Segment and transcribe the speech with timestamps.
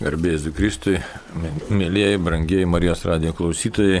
[0.00, 0.96] Garbėjus Kristui,
[1.70, 4.00] mėlyjeji, brangieji Marijos radijo klausytojai.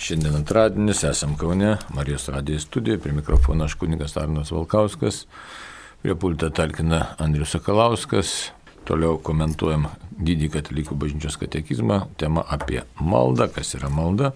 [0.00, 5.22] Šiandien antradienis, esam Kaune, Marijos radijo studijoje, prie mikrofono aš kunigas Arnas Valkauskas,
[6.02, 8.34] prie pultą talkina Andrius Sakalauskas.
[8.84, 9.86] Toliau komentuojam
[10.18, 14.34] didį katalikų bažnyčios katekizmą, tema apie maldą, kas yra malda.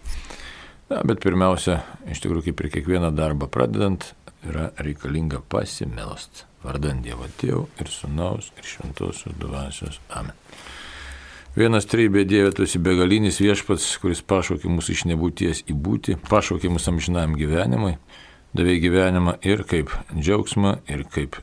[0.88, 4.14] Na, bet pirmiausia, iš tikrųjų, kaip ir kiekvieną darbą pradedant,
[4.46, 6.47] yra reikalinga pasimelst.
[6.64, 10.00] Vardant Dievo Tėvų ir Sūnaus ir Šventosios Dvasios.
[10.10, 10.34] Amen.
[11.58, 16.70] Vienas trybė Dieve, tu esi begalinis viešpats, kuris pašaukė mus iš nebūties į būti, pašaukė
[16.70, 17.96] mus amžinam gyvenimui,
[18.54, 21.40] davė gyvenimą ir kaip džiaugsmą, ir kaip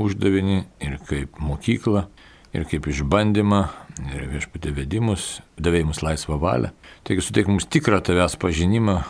[0.00, 2.06] uždavinį, ir kaip mokyklą,
[2.54, 3.62] ir kaip išbandymą,
[4.10, 6.72] ir viešpatė vedimus, davė mums laisvą valią.
[7.06, 9.02] Taigi suteik mums tikrą tavęs pažinimą,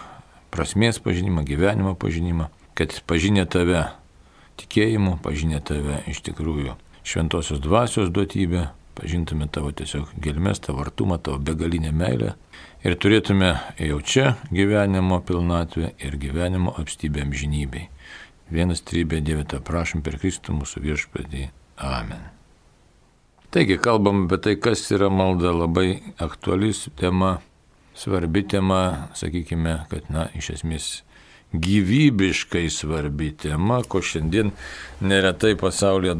[0.52, 3.86] prasmės pažinimą, gyvenimo pažinimą, kad pažinė tave
[4.60, 11.38] tikėjimu, pažinė tave iš tikrųjų šventosios dvasios duotybę, pažintume tavo tiesiog gelmes, tavo artumą, tavo
[11.38, 12.34] begalinę meilę
[12.84, 17.88] ir turėtume jau čia gyvenimo pilnatvę ir gyvenimo apstybę amžinybei.
[18.52, 21.48] Vienas trybė Dieve, tą prašom per Kristų mūsų viešpadį.
[21.80, 22.20] Amen.
[23.54, 27.38] Taigi, kalbam apie tai, kas yra malda, labai aktualis tema,
[27.96, 30.88] svarbi tema, sakykime, kad, na, iš esmės
[31.54, 34.50] gyvybiškai svarbi tema, ko šiandien
[35.00, 36.16] neretai pasaulyje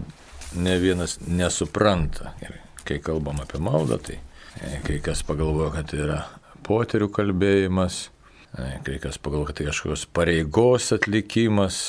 [0.54, 2.34] ne vienas nesupranta.
[2.42, 4.18] Ir kai kalbam apie maldą, tai
[4.60, 6.20] e, kai kas pagalvoja, kad tai yra
[6.66, 8.08] poterių kalbėjimas,
[8.54, 11.80] e, kai kas pagalvoja, kad tai kažkokios pareigos atlikimas,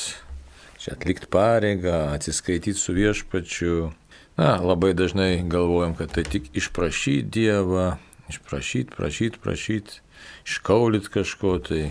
[0.81, 3.91] čia atlikti pareigą, atsiskaityti su viešpačiu.
[4.35, 7.93] Na, labai dažnai galvojam, kad tai tik išprašyti Dievą,
[8.27, 10.01] išprašyti, prašyti, prašyti,
[10.43, 11.85] iškaulit kažko tai.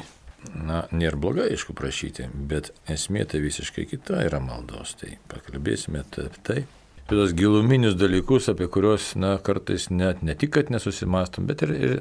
[0.53, 4.97] Na, nėra blogai, aišku, prašyti, bet esmė tai visiškai kita yra maldos.
[5.01, 6.64] Tai pakalbėsime apie tai
[7.05, 11.73] apie tos giluminius dalykus, apie kuriuos, na, kartais net ne tik, kad nesusimastom, bet ir,
[11.75, 11.92] ir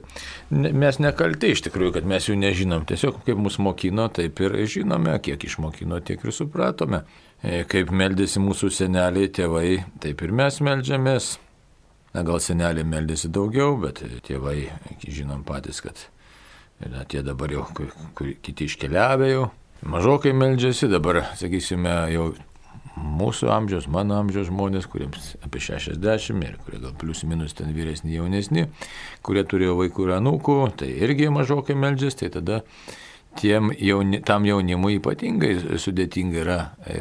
[0.49, 2.85] ne, mes nekalti iš tikrųjų, kad mes jų nežinom.
[2.87, 7.03] Tiesiog kaip mus mokino, taip ir žinome, kiek išmokino, tiek ir supratome.
[7.43, 11.33] E, kaip meldėsi mūsų seneliai, tėvai, taip ir mes meldžiamės.
[12.13, 14.69] Na, gal seneliai meldėsi daugiau, bet tėvai,
[15.03, 15.99] žinom patys, kad
[16.91, 19.45] na, tie dabar jau, kur, kur kiti iškeliavę jau,
[19.87, 22.31] mažokai meldžiasi, dabar, sakysime, jau
[22.93, 28.13] mūsų amžiaus, mano amžiaus žmonės, kuriems apie 60 ir kurie gal plius minus ten vyresni,
[28.17, 28.67] jaunesni,
[29.25, 32.61] kurie turėjo vaikų ir anūkų, tai irgi mažokai meldžiasi, tai tada
[33.39, 36.57] tiem jauni, tam jaunimui ypatingai sudėtinga yra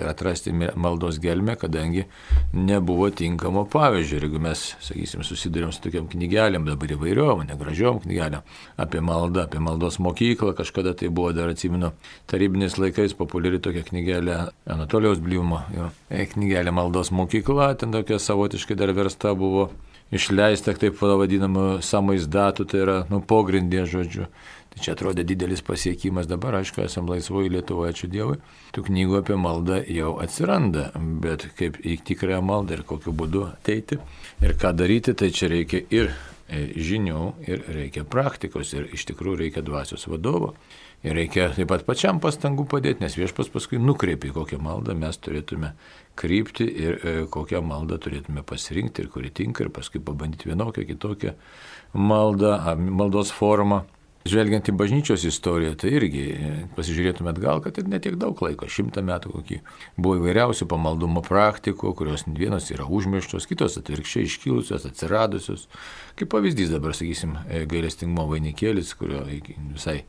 [0.08, 2.06] atrasti maldos gelmę, kadangi
[2.52, 4.18] nebuvo tinkamo pavyzdžio.
[4.18, 8.42] Ir jeigu mes, sakysim, susidurėm su tokiam knygelėm, dabar įvairiom, negražiom knygelėm,
[8.80, 11.92] apie maldą, apie maldos mokyklą, kažkada tai buvo, dar atsimenu,
[12.30, 14.38] tarybiniais laikais populiari tokia knygelė
[14.70, 19.70] Anatolijos Bliumo, jo, e, knygelė maldos mokykla, ten tokia savotiškai dar versta buvo
[20.12, 24.28] išleista, taip vadinamų samais datų, tai yra, nu, pogrindė žodžiu.
[24.72, 28.38] Tai čia atrodė didelis pasiekimas, dabar aišku, esam laisvoji Lietuvoje, ačiū Dievui.
[28.72, 34.00] Tų knygų apie maldą jau atsiranda, bet kaip į tikrąją maldą ir kokiu būdu ateiti
[34.40, 36.08] ir ką daryti, tai čia reikia ir
[36.48, 40.54] e, žinių, ir reikia praktikos, ir iš tikrųjų reikia dvasios vadovo.
[41.02, 45.74] Ir reikia taip pat pačiam pastangų padėti, nes viešpas paskui nukreipia, kokią maldą mes turėtume
[46.16, 51.34] krypti ir e, kokią maldą turėtume pasirinkti ir kuri tinka ir paskui pabandyti vienokią, kitokią
[51.92, 53.82] maldą, maldos formą.
[54.22, 59.02] Žvelgiant į bažnyčios istoriją, tai irgi e, pasižiūrėtumėt gal, kad ir netiek daug laiko, šimtą
[59.06, 59.58] metų kokį.
[59.96, 65.66] Buvo įvairiausių pamaldumo praktikų, kurios vienos yra užmirštos, kitos atvirkščiai iškilusios, atsiradusios.
[66.18, 70.04] Kaip pavyzdys dabar, sakysim, e, gailestingumo vainikėlis, kurio visai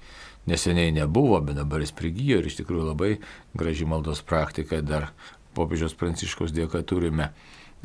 [0.46, 3.16] neseniai nebuvo, bet dabar jis prigijo ir iš tikrųjų labai
[3.58, 5.10] graži maldos praktika dar
[5.58, 7.32] popiežiaus pranciškos dėka turime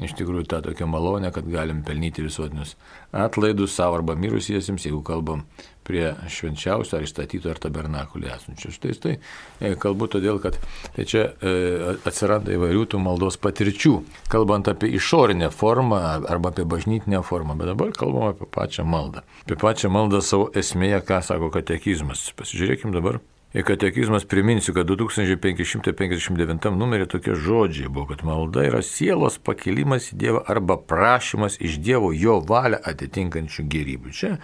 [0.07, 2.77] iš tikrųjų tą tokią malonę, kad galim pelnyti visuotinius
[3.13, 5.45] atlaidus savo arba mirusiesiems, jeigu kalbam
[5.89, 8.73] prie švenčiausio ar įstatyto ar tabernakulį esančių.
[8.77, 10.59] Štai tai e, kalbu todėl, kad
[10.97, 13.95] tai čia e, atsiranda įvairių tų maldos patirčių,
[14.33, 19.25] kalbant apie išorinę formą arba apie bažnytinę formą, bet dabar kalbam apie pačią maldą.
[19.47, 22.29] Apie pačią maldą savo esmėje, ką sako katekizmas.
[22.39, 23.23] Pasižiūrėkime dabar
[23.53, 30.43] katekizmas priminsiu, kad 2559 numerį tokie žodžiai buvo, kad malda yra sielos pakilimas į Dievą
[30.53, 34.13] arba prašymas iš Dievo jo valią atitinkančių gerybių.
[34.13, 34.35] Čia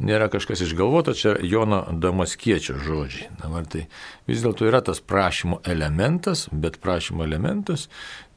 [0.00, 3.28] nėra kažkas išgalvota, čia Jono Damaskiečio žodžiai.
[3.42, 3.86] Dabar tai
[4.28, 7.90] vis dėlto yra tas prašymo elementas, bet prašymo elementas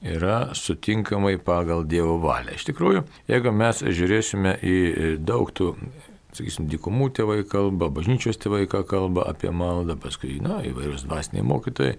[0.04, 2.60] yra sutinkamai pagal Dievo valią.
[2.60, 4.78] Iš tikrųjų, jeigu mes žiūrėsime į
[5.24, 5.78] daug tų
[6.40, 11.98] sakysim, dykumų tėvai kalba, bažnyčios tėvai kalba apie maldą, paskui, na, įvairius dvasiniai mokytojai.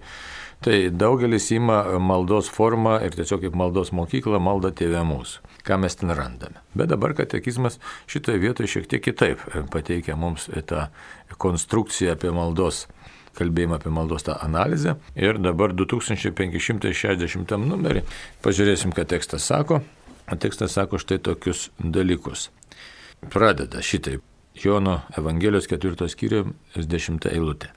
[0.61, 5.41] Tai daugelis ima maldos formą ir tiesiog kaip maldos mokykla malda tėvė mūsų.
[5.65, 6.61] Ką mes ten randame.
[6.77, 7.79] Bet dabar katekizmas
[8.09, 9.41] šitoje vietoje šiek tiek kitaip
[9.73, 10.87] pateikia mums tą
[11.41, 12.85] konstrukciją apie maldos
[13.37, 14.97] kalbėjimą apie maldos tą analizę.
[15.15, 18.05] Ir dabar 2560 numerį
[18.45, 19.81] pažiūrėsim, ką tekstas sako.
[20.31, 22.49] O tekstas sako štai tokius dalykus.
[23.33, 24.30] Pradeda šitaip.
[24.55, 27.71] Jono Evangelijos 4 skyriuje 10 eilutė.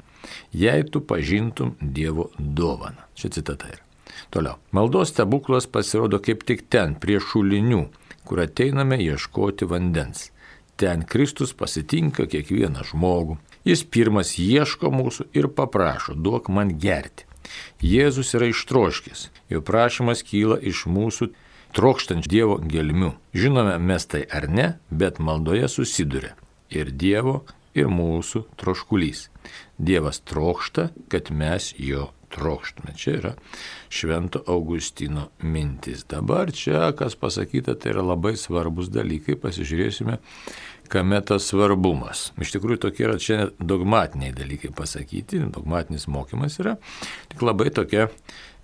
[0.52, 3.06] Jei tu pažintum Dievo dovaną.
[3.14, 3.82] Čia citata yra.
[4.30, 4.58] Toliau.
[4.72, 7.86] Maldos stebuklas pasirodo kaip tik ten, prie šulinių,
[8.24, 10.30] kur ateiname ieškoti vandens.
[10.76, 17.24] Ten Kristus pasitinka kiekvieną žmogų, Jis pirmas ieško mūsų ir paprašo, duok man gerti.
[17.80, 21.30] Jėzus yra ištroškis, jo prašymas kyla iš mūsų
[21.76, 23.14] trokštančių Dievo gelmių.
[23.32, 26.34] Žinome mes tai ar ne, bet maldoje susiduria
[26.74, 27.42] ir Dievo,
[27.74, 29.28] ir mūsų troškulys.
[29.78, 32.94] Dievas trokšta, kad mes jo trokštume.
[32.98, 33.32] Čia yra
[33.92, 36.04] Švento Augustino mintis.
[36.10, 39.36] Dabar čia, kas pasakyta, tai yra labai svarbus dalykai.
[39.38, 40.18] Pasižiūrėsime,
[40.90, 42.30] kame tas svarbumas.
[42.40, 46.76] Iš tikrųjų tokie yra čia dogmatiniai dalykai pasakyti, dogmatinis mokymas yra
[47.32, 48.08] tik labai tokia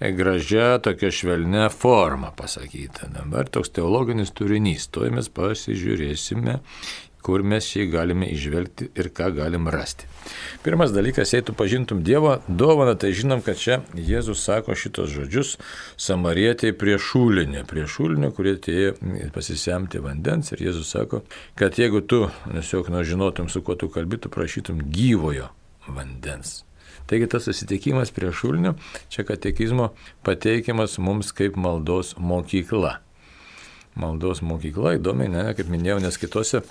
[0.00, 3.10] gražia, tokia švelnia forma pasakyta.
[3.14, 6.58] Dabar toks teologinis turinys, to mes pasižiūrėsime
[7.24, 10.08] kur mes jį galime išvelgti ir ką galim rasti.
[10.64, 15.56] Pirmas dalykas, jei tu pažintum Dievo dovaną, tai žinom, kad čia Jėzus sako šitos žodžius
[16.00, 18.94] samarietėjai prie šūlinio, prie šūlinio, kurie atėjo
[19.34, 21.22] pasisemti vandens ir Jėzus sako,
[21.58, 25.50] kad jeigu tu tiesiog žinotum, su kuo tu kalbėtum, prašytum gyvojo
[25.88, 26.60] vandens.
[27.10, 28.76] Taigi tas susitikimas prie šulnių,
[29.10, 29.90] čia katekizmo
[30.26, 33.00] pateikiamas mums kaip maldos mokykla
[34.00, 36.62] maldos mokykla, įdomiai, ne, kaip minėjau, nes kitose,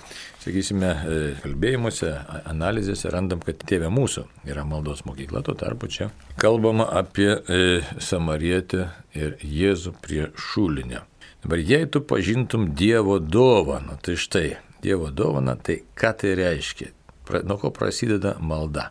[0.42, 2.10] sakysime, e, kalbėjimuose,
[2.50, 6.10] analizėse randam, kad tėvė mūsų yra maldos mokykla, tuo tarpu čia
[6.40, 11.04] kalbama apie e, Samarietę ir Jėzų prie šulinio.
[11.44, 14.48] Dabar jei tu pažintum Dievo dovaną, tai štai,
[14.82, 16.90] Dievo dovaną, tai ką tai reiškia?
[17.28, 18.90] Pra, nuo ko prasideda malda?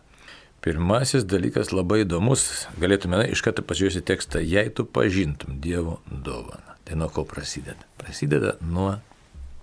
[0.62, 6.69] Pirmasis dalykas labai įdomus, galėtume na, iš karto pažiūrėti tekstą, jei tu pažintum Dievo dovaną.
[6.90, 7.86] Tai nuo ko prasideda?
[7.98, 8.96] Prasideda nuo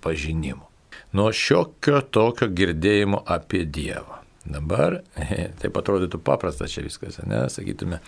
[0.00, 0.69] pažinimo.
[1.12, 4.20] Nuo šiokio tokio girdėjimo apie Dievą.
[4.46, 5.00] Dabar,
[5.61, 7.99] taip atrodytų paprasta čia viskas, ne, sakytume,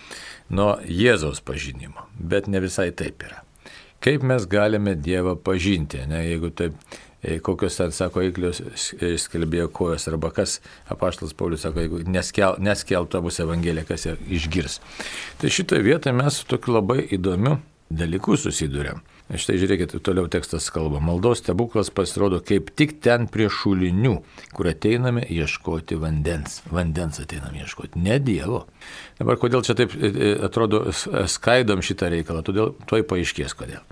[0.55, 3.41] nuo Jėzaus pažinimo, bet ne visai taip yra.
[3.99, 6.77] Kaip mes galime Dievą pažinti, ne, jeigu taip,
[7.19, 8.61] e, kokios ten, sako, eiklios
[9.25, 14.79] skelbėjo kojos, arba kas, apaštalas Paulius sako, jeigu neskel, neskeltų bus evangelija, kas ją išgirs.
[15.43, 17.57] Tai šitoje vietoje mes su tokiu labai įdomiu
[17.89, 19.01] dalykus susidurėm.
[19.29, 20.97] Štai žiūrėkit, toliau tekstas kalba.
[21.03, 24.15] Maldos stebuklas pasirodo kaip tik ten prie šulinių,
[24.57, 26.63] kur ateiname ieškoti vandens.
[26.73, 28.63] Vandens ateiname ieškoti, ne Dievo.
[29.19, 30.87] Dabar kodėl čia taip e, e, atrodo
[31.29, 33.85] skaidom šitą reikalą, todėl toj paaiškės kodėl.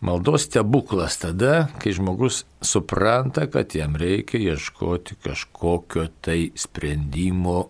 [0.00, 7.66] Maldos stebuklas tada, kai žmogus supranta, kad jam reikia ieškoti kažkokio tai sprendimo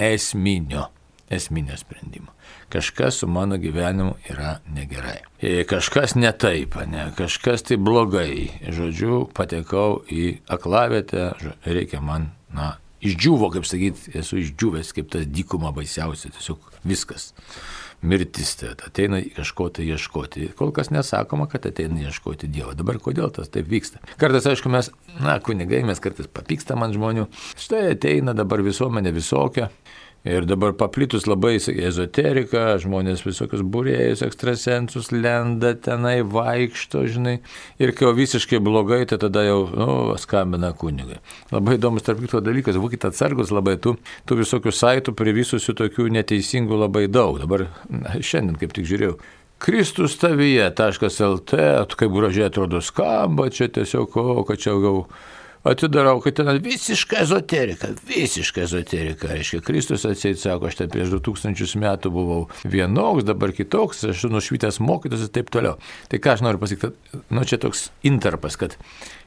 [0.00, 0.88] esminio
[1.32, 2.32] esminio sprendimo.
[2.72, 5.20] Kažkas su mano gyvenimu yra negerai.
[5.40, 8.48] E, kažkas ne taip, ne, kažkas tai blogai.
[8.68, 11.32] Žodžiu, patekau į aklavietę,
[11.66, 17.32] reikia man, na, išdžiuvo, kaip sakyti, esu išdžiuvęs kaip tas dykuma baisiausia, tiesiog viskas.
[18.02, 20.48] Mirtis tai ateina kažko tai ieškoti.
[20.58, 22.72] Kol kas nesakoma, kad ateina ieškoti Dievo.
[22.74, 24.02] Dabar kodėl tas taip vyksta?
[24.18, 24.90] Kartais, aišku, mes,
[25.22, 27.28] na, kunigai, mes kartais papykstam ant žmonių.
[27.62, 29.70] Štai ateina dabar visuomenė visokia,
[30.22, 37.40] Ir dabar paplitus labai ezoterika, žmonės visokius būrėjus, ekstrasensus lenda tenai, vaikšto, žinai.
[37.82, 39.88] Ir kai jau visiškai blogai, tai tada jau, nu,
[40.22, 41.18] skambina kunigai.
[41.50, 43.96] Labai įdomus tarp kito dalykas, būkite atsargus labai, tų,
[44.30, 47.42] tų visokių saitų prie visusių tokių neteisingų labai daug.
[47.42, 49.18] Dabar na, šiandien kaip tik žiūrėjau.
[49.62, 51.58] Kristus tavyje.lt,
[51.98, 55.04] kaip gražiai atrodo skamba, čia tiesiog, o, kad čia gal
[55.64, 59.30] atidarau, kad ten visiška ezoterika, visiška ezoterika.
[59.32, 64.80] Reiškia, Kristus atseit sako, aš ten prieš 2000 metų buvau vienoks, dabar kitoks, aš nušvitęs
[64.82, 65.78] mokytas ir taip toliau.
[66.10, 68.78] Tai ką aš noriu pasakyti, nu čia toks interpas, kad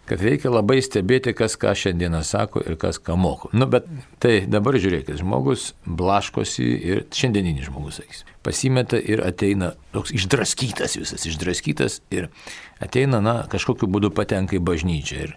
[0.10, 3.50] kad reikia labai stebėti, kas ką šiandieną sako ir kas ką moko.
[3.58, 3.88] Nu, bet
[4.22, 11.26] tai dabar žiūrėkit, žmogus blaškosi ir šiandieninis žmogus, sakys, pasimeta ir ateina toks išdraskytas visas,
[11.26, 12.30] išdraskytas ir
[12.84, 15.26] ateina, na, kažkokiu būdu patenka į bažnyčią.
[15.26, 15.36] Ir,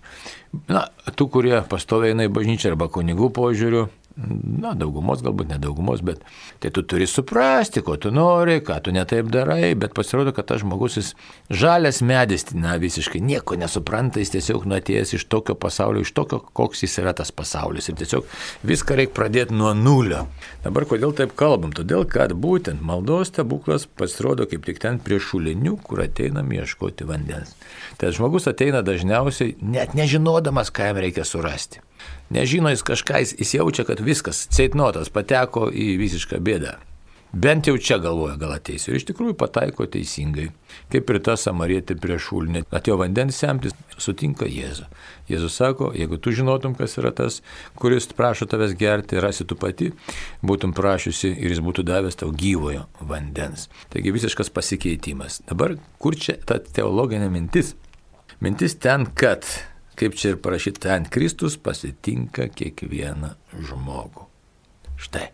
[0.69, 6.23] na, tų, kurie pastoviai eina į bažnyčią arba kunigų požiūriu, na, daugumos galbūt nedaugumos, bet
[6.63, 10.63] tai tu turi suprasti, ko tu nori, ką tu netaip darai, bet pasirodo, kad tas
[10.65, 11.13] žmogus jis
[11.51, 16.83] žalias medis, na, visiškai nieko nesupranta, jis tiesiog nuotėjęs iš tokio pasaulio, iš tokio, koks
[16.87, 17.91] jis yra tas pasaulis.
[17.91, 18.27] Ir tiesiog
[18.67, 20.27] viską reikia pradėti nuo nulio.
[20.67, 21.75] Dabar kodėl taip kalbam?
[21.77, 27.55] Todėl, kad būtent maldos stebuklas pasirodo kaip tik ten prie šulinių, kur ateinam ieškoti vandens.
[27.99, 31.83] Tai žmogus ateina dažniausiai net nežinodamas, ką jam reikia surasti.
[32.35, 36.77] Nežino jis kažką, jis jaučia, kad viskas, ceitnotas pateko į visišką bėdą.
[37.33, 38.95] Bent jau čia galvoja, gal ateisiu.
[38.95, 40.47] Ir iš tikrųjų pataiko teisingai.
[40.89, 42.63] Kaip ir ta samarietė prie šulnį.
[42.73, 44.87] Atėjo vandens semtis, sutinka Jėzų.
[45.29, 47.43] Jėzus sako, jeigu tu žinotum, kas yra tas,
[47.77, 49.91] kuris prašo tavęs gerti, rasi tu pati,
[50.41, 53.69] būtum prašiusi ir jis būtų davęs tau gyvojo vandens.
[53.93, 55.43] Taigi visiškas pasikeitimas.
[55.51, 57.75] Dabar kur čia ta teologinė mintis?
[58.41, 59.45] Mintis ten, kad
[59.99, 63.35] kaip čia ir parašyta, ten Kristus pasitinka kiekvieną
[63.71, 64.29] žmogų.
[64.99, 65.29] Štai.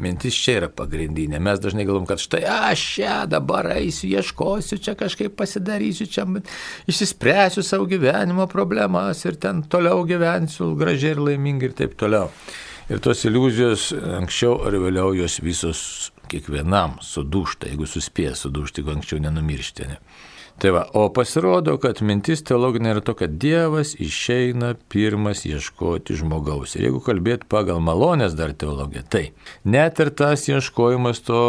[0.00, 1.38] Mintis čia yra pagrindinė.
[1.40, 6.26] Mes dažnai galvom, kad štai aš čia dabar eisiu, ieškosiu, čia kažkaip pasidarysiu, čia
[6.88, 12.28] išsispręsiu savo gyvenimo problemas ir ten toliau gyvensiu gražiai ir laimingai ir taip toliau.
[12.92, 13.88] Ir tos iliuzijos
[14.20, 15.80] anksčiau ar vėliau jos visos
[16.30, 19.88] kiekvienam sudūšta, jeigu suspės sudūšti, jeigu anksčiau nenumiršti.
[19.90, 19.98] Ne?
[20.58, 26.78] Tai va, o pasirodo, kad mintis teologinė yra to, kad Dievas išeina pirmas ieškoti žmogaus.
[26.78, 29.24] Ir jeigu kalbėt pagal malonės dar teologiją, tai
[29.68, 31.42] net ir tas ieškojimas to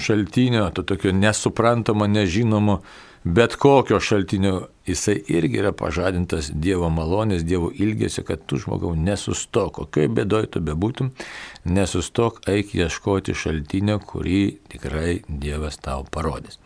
[0.00, 2.80] šaltinio, to tokio nesuprantamo, nežinomo,
[3.24, 9.74] bet kokio šaltinio, jisai irgi yra pažadintas Dievo malonės, Dievo ilgesio, kad tu žmogau nesustok,
[9.80, 11.12] kokioj bėdoj tu bebūtum,
[11.64, 16.58] nesustok, eik ieškoti šaltinio, kurį tikrai Dievas tau parodys.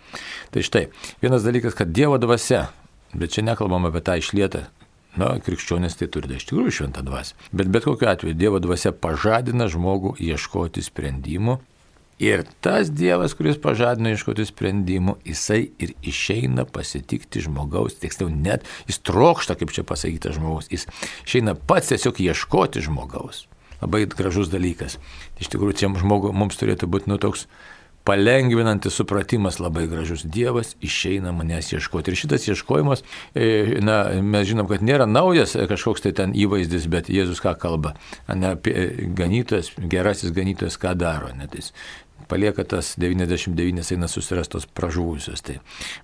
[0.55, 0.87] Tai štai,
[1.25, 2.69] vienas dalykas, kad Dievo dvasia,
[3.15, 4.67] bet čia nekalbam apie tą išlietą
[5.15, 7.37] Na, krikščionės tai turi, tai iš tikrųjų šventą dvasę.
[7.55, 11.61] Bet bet kokiu atveju Dievo dvasia pažadina žmogų ieškoti sprendimų
[12.23, 19.01] Ir tas Dievas, kuris pažadino iškoti sprendimų, jisai ir išeina pasitikti žmogaus, tiksliau net jis
[19.03, 20.87] trokšta, kaip čia pasakyta žmogaus, jis
[21.27, 23.49] išeina pats tiesiog ieškoti žmogaus.
[23.83, 25.01] Labai gražus dalykas.
[25.43, 27.49] Iš tikrųjų, čia žmogu, mums turėtų būti nu toks
[28.05, 30.25] palengvinantis supratimas labai gražus.
[30.29, 32.13] Dievas išeina manęs ieškoti.
[32.13, 33.03] Ir šitas ieškojimas,
[33.35, 37.95] e, na, mes žinom, kad nėra naujas kažkoks tai ten įvaizdis, bet Jėzus ką kalba.
[38.29, 38.55] Ne,
[39.17, 41.33] ganytojas, gerasis ganytojas ką daro.
[41.37, 41.73] Net jis
[42.29, 45.43] palieka tas 99 eina susirastos pražuvusios.
[45.45, 45.59] Tai.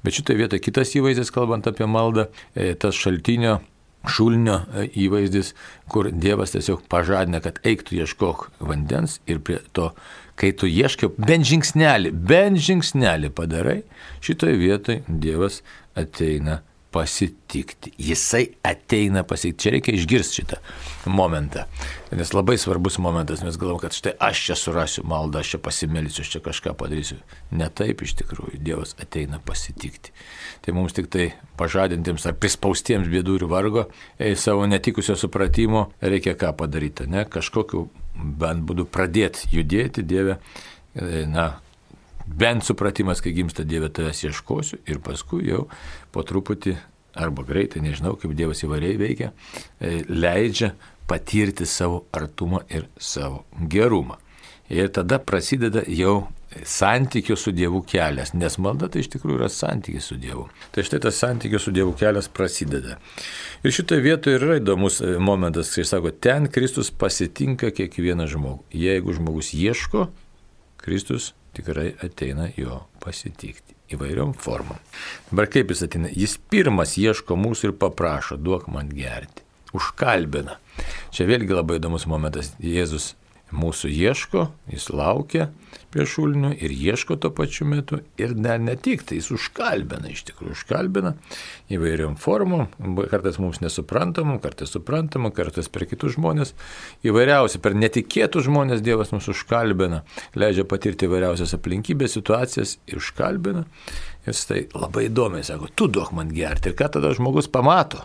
[0.04, 3.58] Bet šitoje vietoje kitas įvaizdis, kalbant apie maldą, e, tas šaltinio
[4.08, 5.52] šulnio e, įvaizdis,
[5.90, 9.90] kur Dievas tiesiog pažadina, kad eiktų ieškok vandens ir prie to,
[10.40, 13.80] kai tu ieškai, bent žingsnelį, bent žingsnelį padarai,
[14.24, 15.60] šitoje vietoje Dievas
[15.98, 17.92] ateina pasitikti.
[17.98, 19.62] Jisai ateina pasitikti.
[19.62, 20.58] Čia reikia išgirsti šitą
[21.06, 21.64] momentą.
[22.16, 26.24] Nes labai svarbus momentas, mes galvom, kad štai aš čia surasiu maldą, aš čia pasimelsiu,
[26.24, 27.20] aš čia kažką padarysiu.
[27.54, 30.14] Ne taip iš tikrųjų, Dievas ateina pasitikti.
[30.64, 31.30] Tai mums tik tai
[31.60, 33.86] pažadintiems ar prispaustiems bėdų ir vargo,
[34.18, 37.24] ei, savo netikusio supratimo reikia ką padaryti, ne?
[37.30, 40.40] Kažkokiu bent būdu pradėti judėti Dievę,
[40.94, 41.52] e, na,
[42.38, 45.66] bent supratimas, kai gimsta Dieve tavęs ieškosiu ir paskui jau
[46.14, 46.76] po truputį
[47.20, 49.32] arba greitai, nežinau, kaip Dievas įvariai veikia,
[49.80, 50.74] e, leidžia
[51.10, 54.20] patirti savo artumą ir savo gerumą.
[54.70, 56.28] Ir tada prasideda jau
[56.66, 60.46] santykio su Dievu kelias, nes malda tai iš tikrųjų yra santykis su Dievu.
[60.74, 62.98] Tai štai tas santykio su Dievu kelias prasideda.
[63.62, 68.64] Ir šitoje vietoje yra įdomus e, momentas, kai sako, ten Kristus pasitinka kiekvieną žmogų.
[68.74, 70.08] Jeigu žmogus ieško,
[70.82, 74.78] Kristus tikrai ateina jo pasitikti įvairiom formom.
[75.30, 76.10] Dabar kaip jis ateina?
[76.14, 79.46] Jis pirmas ieško mūsų ir paprašo, duok man gerti.
[79.76, 80.58] Užkalbina.
[81.14, 82.52] Čia vėlgi labai įdomus momentas.
[82.62, 83.12] Jėzus
[83.56, 85.48] mūsų ieško, jis laukia
[85.90, 90.22] prie šulinių ir ieško tuo pačiu metu ir dar ne tik, tai jis užkalbina, iš
[90.28, 91.14] tikrųjų užkalbina
[91.72, 92.68] įvairiom formom,
[93.10, 96.54] kartais mums nesuprantamam, kartais suprantamam, kartais per kitus žmonės,
[97.06, 100.04] įvairiausi, per netikėtus žmonės Dievas mus užkalbina,
[100.38, 103.66] leidžia patirti įvairiausias aplinkybės, situacijas ir užkalbina.
[104.26, 108.04] Jis tai labai įdomiai sako, tu duok man gerti ir ką tada žmogus pamato.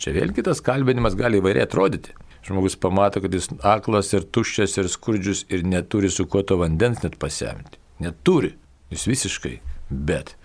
[0.00, 2.12] Čia vėlgi tas kalbinimas gali įvairiai atrodyti.
[2.46, 7.02] Žmogus pamato, kad jis aklas ir tuščias ir skurdžius ir neturi su kuo to vandens
[7.02, 7.80] net pasemti.
[7.98, 8.54] Neturi.
[8.90, 9.56] Jis visiškai.
[9.90, 10.36] Bet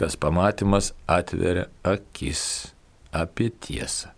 [0.00, 2.72] tas pamatymas atveria akis
[3.12, 4.14] apie tiesą.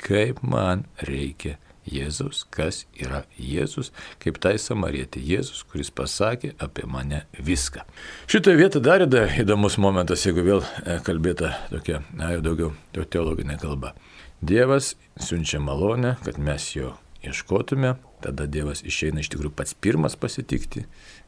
[0.00, 1.58] Kaip man reikia
[1.90, 3.90] Jėzus, kas yra Jėzus,
[4.22, 7.84] kaip tai samarietė Jėzus, kuris pasakė apie mane viską.
[8.30, 13.94] Šitoje vietoje dar įdomus momentas, jeigu vėl e, kalbėta tokia, na jau daugiau teologinė kalba.
[14.40, 17.94] Dievas siunčia malonę, kad mes jo ieškotume,
[18.24, 20.86] tada Dievas išeina iš tikrųjų pats pirmas pasitikti,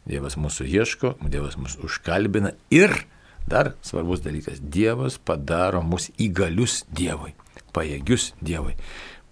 [0.09, 2.55] Dievas mūsų ieško, Dievas mūsų užkalbina.
[2.73, 2.95] Ir
[3.47, 7.35] dar svarbus dalykas, Dievas padaro mus įgalius Dievui,
[7.77, 8.79] pajėgius Dievui,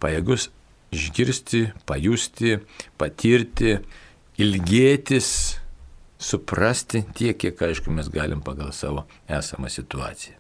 [0.03, 0.51] pajėgius
[0.93, 2.59] išgirsti, pajusti,
[3.01, 3.79] patirti,
[4.41, 5.31] ilgėtis,
[6.21, 10.40] suprasti tiek, kiek aišku mes galim pagal savo esamą situaciją.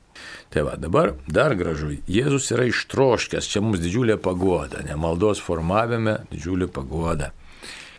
[0.50, 6.18] Tai va, dabar dar gražu, Jėzus yra ištroškęs, čia mums didžiulė pagoda, ne maldos formavime
[6.32, 7.30] didžiulė pagoda.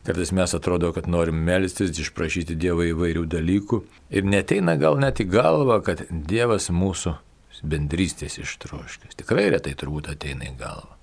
[0.04, 3.84] Kartais mes atrodo, kad norim melstis, išprašyti Dievą įvairių dalykų
[4.18, 7.14] ir neteina gal net į galvą, kad Dievas mūsų
[7.62, 9.20] bendrystės ištroškęs.
[9.22, 11.01] Tikrai retai turbūt ateina į galvą.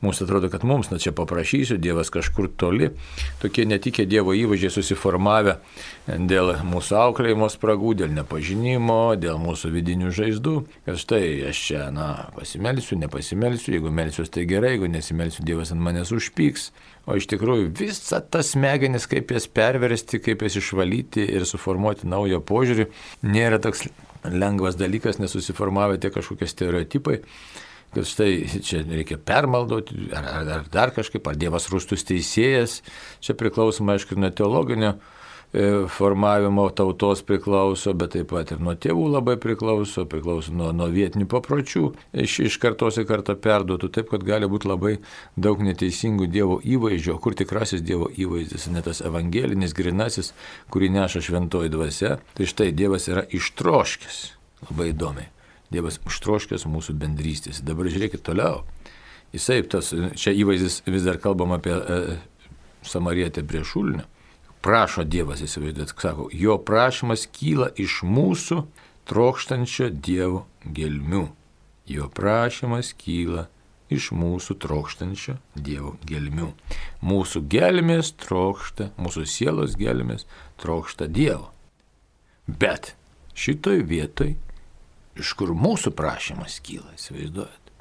[0.00, 2.88] Mums atrodo, kad mums, na čia paprašysiu, Dievas kažkur toli,
[3.42, 5.58] tokie netikė Dievo įvaizdžiai susiformavę
[6.08, 10.56] dėl mūsų auklėjimo spragų, dėl nepažinimo, dėl mūsų vidinių žaizdų.
[10.88, 15.84] Ir štai aš čia, na, pasimelsiu, nepasimelsiu, jeigu melsiuos tai gerai, jeigu nesimelsiu, Dievas ant
[15.84, 16.70] manęs užpyks.
[17.04, 22.40] O iš tikrųjų visą tas smegenis, kaip jas perversti, kaip jas išvalyti ir suformuoti naują
[22.40, 22.88] požiūrį,
[23.28, 23.90] nėra toks
[24.24, 27.20] lengvas dalykas, nesusiformavę tie kažkokie stereotipai
[27.94, 32.80] kad štai čia reikia permaldoti, ar, ar, ar dar kažkaip, ar Dievas rūstus teisėjas,
[33.24, 39.08] čia priklausoma, aišku, nuo teologinio e, formavimo tautos priklauso, bet taip pat ir nuo tėvų
[39.16, 41.82] labai priklauso, priklauso nuo, nuo vietinių papročių,
[42.26, 44.94] iš, iš kartos į kartą perduotų, taip kad gali būti labai
[45.34, 50.30] daug neteisingų Dievo įvaizdžio, kur tikrasis Dievo įvaizdis, ne tas evangelinis grinasis,
[50.70, 54.22] kurį neša šventoji dvasia, tai štai Dievas yra ištroškęs,
[54.70, 55.34] labai įdomiai.
[55.70, 57.62] Dievas užtroškęs mūsų bendrystės.
[57.62, 58.64] Dabar žiūrėkit toliau.
[59.34, 62.16] Jisai, tas, čia įvaizdis vis dar kalbam apie e,
[62.82, 64.06] samarietę prie šulnio.
[64.60, 68.64] Prašo Dievas, įsivaizduot, sako, jo prašymas kyla iš mūsų
[69.08, 71.28] trokštančio Dievo gelmių.
[71.90, 73.46] Jo prašymas kyla
[73.90, 76.50] iš mūsų trokštančio Dievo gelmių.
[77.06, 80.26] Mūsų gelmės trokšta, mūsų sielos gelmės
[80.60, 81.48] trokšta Dievo.
[82.46, 82.94] Bet
[83.38, 84.34] šitoj vietoj
[85.20, 87.74] iš kur mūsų prašymas kyla, įsivaizduojat.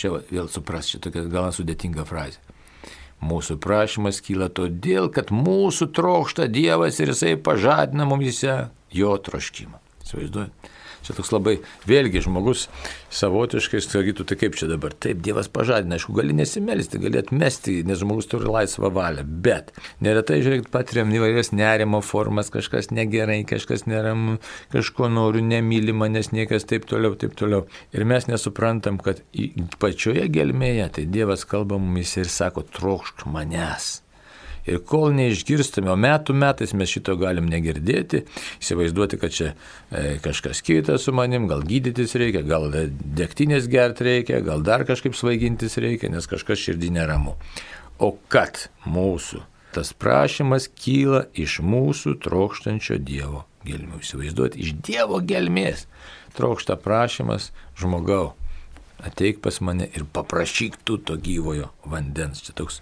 [0.00, 2.40] Čia vėl supras, čia tokia gal sudėtinga frazė.
[3.20, 9.76] Mūsų prašymas kyla todėl, kad mūsų trokšta Dievas ir Jisai pažadina mumise jo troškimą.
[10.06, 10.70] Įsivaizduojat?
[11.06, 11.56] Čia toks labai,
[11.88, 12.66] vėlgi žmogus
[13.14, 18.00] savotiškai sakytų, tai kaip čia dabar, taip, Dievas pažadina, aišku, gali nesimelisti, gali atmesti, nes
[18.02, 19.72] žmogus turi laisvą valią, bet
[20.04, 24.36] neretai, žiūrėk, patiriam įvairias nerimo formas, kažkas negerai, kažkas neram,
[24.74, 27.64] kažko noriu, nemyli manęs niekas, taip toliau, taip toliau.
[27.96, 29.24] Ir mes nesuprantam, kad
[29.80, 33.96] pačioje gelmėje tai Dievas kalba mumis ir sako, trokšk manęs.
[34.68, 38.24] Ir kol neišgirstame, o metų metais mes šito galim negirdėti,
[38.60, 44.42] įsivaizduoti, kad čia e, kažkas kitas su manim, gal gydytis reikia, gal degtinės gerti reikia,
[44.44, 47.36] gal dar kažkaip svaigintis reikia, nes kažkas širdį neramu.
[48.00, 49.44] O kad mūsų
[49.74, 54.00] tas prašymas kyla iš mūsų trokštančio Dievo gelmių.
[54.02, 55.86] Įsivaizduoti, iš Dievo gelmės
[56.36, 58.32] trokšta prašymas žmogau
[59.06, 62.42] ateik pas mane ir paprašyk tu to gyvojo vandens.
[62.46, 62.80] Čia toks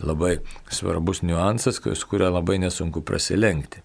[0.00, 0.38] labai
[0.70, 3.82] svarbus niuansas, su kuria labai nesunku prasilenkti.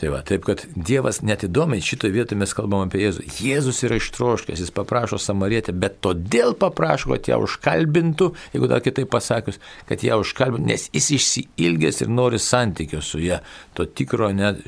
[0.00, 3.24] Tai va, taip kad Dievas net įdomiai šitoje vietoje mes kalbam apie Jėzų.
[3.44, 9.10] Jėzus yra ištroškęs, jis paprašo samarietę, bet todėl paprašo, kad ją užkalbintų, jeigu dar kitaip
[9.12, 9.58] pasakius,
[9.90, 13.42] kad ją užkalbintų, nes jis išsiilgęs ir nori santykio su ją,
[13.76, 14.64] to tikro net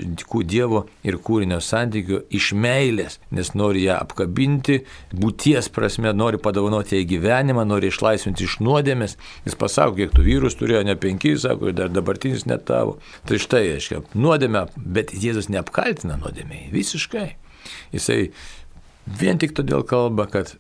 [0.53, 4.81] Dievo ir kūrinio santykio iš meilės, nes nori ją apkabinti,
[5.16, 9.16] būties prasme, nori padovanoti jai gyvenimą, nori išlaisvinti iš nuodėmės.
[9.47, 12.99] Jis pasako, kiek tų vyrus turėjo, ne penki, sako, ir dar dabartinis net tavo.
[13.29, 16.71] Tai štai, aiškiai, nuodėmę, bet Jėzus neapkaltina nuodėmiai.
[16.75, 17.29] Visiškai.
[17.95, 18.33] Jisai
[19.07, 20.57] vien tik todėl kalba, kad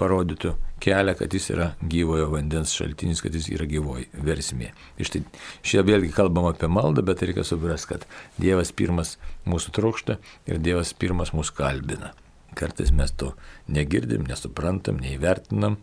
[0.00, 4.72] parodytų kelią, kad jis yra gyvojo vandens šaltinis, kad jis yra gyvoji versmė.
[5.00, 5.22] Iš tai
[5.66, 8.06] šia vėlgi kalbam apie maldą, bet reikia suprasti, kad
[8.40, 9.16] Dievas pirmas
[9.48, 10.18] mūsų trokšta
[10.50, 12.12] ir Dievas pirmas mūsų kalbina.
[12.58, 13.30] Kartais mes to
[13.72, 15.78] negirdim, nesuprantam, neįvertinam,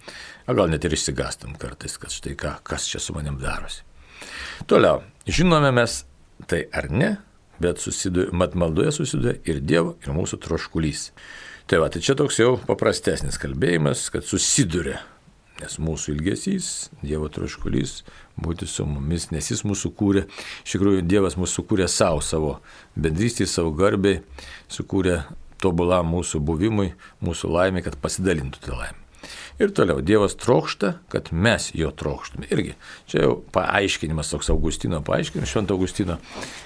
[0.46, 3.82] o gal net ir išsigastam kartais, kad štai ką, kas čia su manim darosi.
[4.70, 6.04] Toliau, žinome mes
[6.52, 7.15] tai ar ne,
[7.62, 11.10] bet susiduria, mat maldoje susiduria ir Dievo, ir mūsų troškulys.
[11.69, 15.02] Tai va, tai čia toks jau paprastesnis kalbėjimas, kad susiduria,
[15.60, 18.00] nes mūsų ilgesys, Dievo troškulys
[18.39, 20.26] būti su mumis, nes Jis mūsų kūrė,
[20.65, 22.56] iš tikrųjų Dievas mūsų kūrė savo, savo
[22.98, 24.24] bendrystį, savo garbiai,
[24.72, 25.22] sukūrė
[25.60, 26.93] tobulam mūsų buvimui,
[27.24, 28.98] mūsų laimė, kad pasidalintų tą laimę.
[29.60, 32.48] Ir toliau, Dievas trokšta, kad mes jo trokštume.
[32.54, 32.76] Irgi,
[33.12, 36.20] čia jau paaiškinimas toks Augustino paaiškinimas, švento Augustino,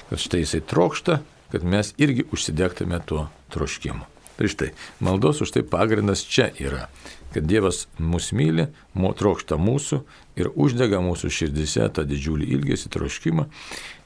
[0.10, 1.20] kad štai jisai trokšta,
[1.54, 4.10] kad mes irgi užsidegtume tuo troškimu.
[4.38, 6.88] Tai štai, maldos už tai pagrindas čia yra.
[7.34, 10.04] kad Dievas mus myli, trokšta mūsų
[10.38, 13.48] ir uždega mūsų širdise tą didžiulį ilgesį, troškimą.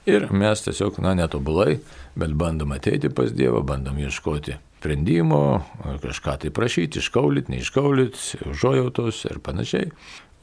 [0.08, 1.82] Ir mes tiesiog, na, netobulai,
[2.16, 5.66] bet bandom ateiti pas Dievą, bandom ieškoti sprendimo,
[6.04, 9.92] kažką tai prašyti, iškaulyti, neiškaulyti, užuojautos ir panašiai.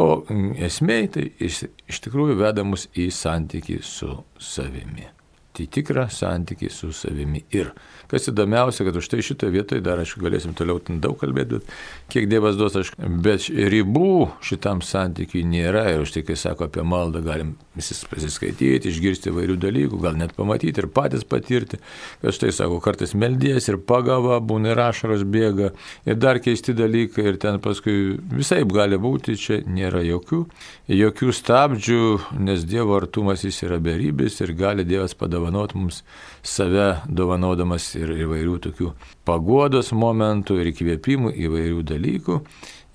[0.02, 0.24] O
[0.66, 4.10] esmė tai iš, iš tikrųjų veda mus į santyki su
[4.42, 5.06] savimi.
[5.54, 7.44] Tai tikrą santyki su savimi.
[7.54, 7.70] Ir
[8.14, 11.70] Kas įdomiausia, kad už tai šitoje vietoje dar, aišku, galėsim toliau daug kalbėti, bet
[12.12, 15.86] kiek Dievas duos, aišku, bet ribų šitam santykiui nėra.
[15.90, 20.34] Ir už tai, kai sako apie maldą, galim visi pasiskaityti, išgirsti įvairių dalykų, gal net
[20.36, 21.80] pamatyti ir patys patirti,
[22.20, 25.72] kad štai sako, kartais meldies ir pagava, būna ir ašaros bėga
[26.06, 30.44] ir dar keisti dalykai ir ten paskui visai gali būti, čia nėra jokių,
[30.92, 32.04] jokių stabdžių,
[32.46, 36.02] nes Dievo artumas jis yra beribis ir gali Dievas padovanoti mums
[36.42, 38.92] save dovanodamas ir įvairių tokių
[39.24, 42.40] pagodos momentų ir įkvėpimų įvairių dalykų,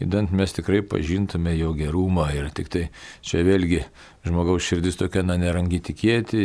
[0.02, 2.90] įdant mes tikrai pažintume jo gerumą ir tik tai
[3.22, 3.84] čia vėlgi
[4.26, 6.40] žmogaus širdis tokia, na, nerangi tikėti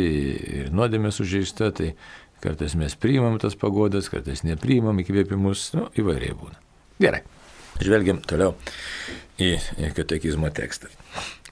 [0.61, 1.95] ir nuodėmė sužeista, tai
[2.43, 6.59] kartais mes priimam tas pagodas, kartais nepriimam įkvėpimus, nu, įvairiai būna.
[7.01, 7.23] Gerai,
[7.81, 8.53] žvelgiam toliau
[9.41, 9.57] į
[9.97, 10.87] katekizmo tekstą.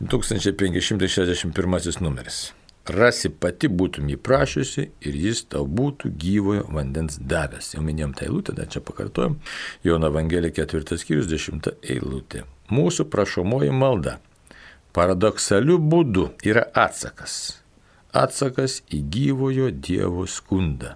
[0.03, 2.53] 1561 numeris
[2.89, 7.73] rasi pati būtum jį prašiusi ir jis tau būtų gyvojo vandens davęs.
[7.75, 9.39] Jau minėjom tą eilutę, dar čia pakartojom.
[9.83, 12.43] Jono Evangelija 4 skyrius 10 eilutė.
[12.73, 14.17] Mūsų prašomoji malda
[14.93, 17.59] paradoksaliu būdu yra atsakas.
[18.13, 20.93] Atsakas į gyvojo Dievo skundą.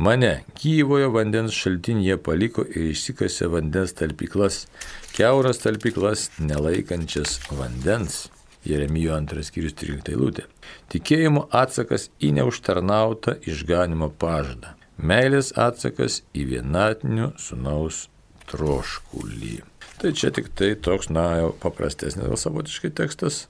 [0.00, 4.64] Mane gyvojo vandens šaltinėje paliko ir išsikasė vandens talpyklas,
[5.12, 8.30] keuras talpyklas nelaikančias vandens.
[8.64, 10.44] Jeremijo 2 skyrius 13 eilutė.
[10.92, 14.74] Tikėjimo atsakas į neužtarnautą išganimo pažadą.
[15.00, 18.08] Meilės atsakas į vienatinių sunaus
[18.50, 19.62] troškulį.
[20.00, 23.46] Tai čia tik tai toks, na, jau paprastesnis gal savotiškai tekstas.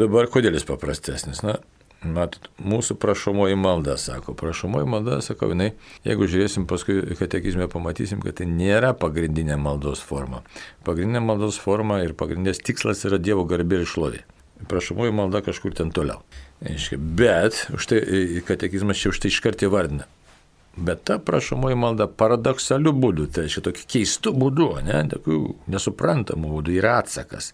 [0.00, 1.42] Dabar kodėl jis paprastesnis?
[1.44, 1.58] Na,
[2.04, 5.70] matot, mūsų prašomoji malda, sako, prašomoji malda, sako, jinai,
[6.08, 10.40] jeigu žiūrėsim paskui katekizme, pamatysim, kad tai nėra pagrindinė maldos forma.
[10.88, 14.24] Pagrindinė maldos forma ir pagrindinės tikslas yra Dievo garbė ir šlovė
[14.68, 16.22] prašomoji malda kažkur ten toliau.
[16.94, 18.00] Bet už tai
[18.46, 20.08] katekizmas čia už tai iškart įvardina.
[20.76, 26.74] Bet ta prašomoji malda paradoksaliu būdu, tai reiškia tokiu keistu būdu, ne, tokiu nesuprantamu būdu
[26.74, 27.52] yra atsakas.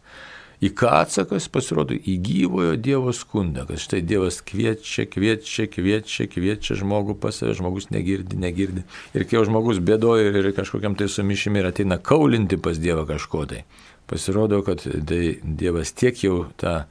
[0.60, 6.76] Į ką atsakas pasirodo į gyvojo Dievo skundą, kad štai Dievas kviečia, kviečia, kviečia, kviečia
[6.76, 8.84] žmogų pas save, žmogus negirdi, negirdi.
[9.16, 13.62] Ir kai žmogus bėdoja ir kažkokiam tai sumišimi ir ateina kaulinti pas Dievą kažko tai,
[14.10, 16.82] pasirodo, kad tai Dievas tiek jau tą,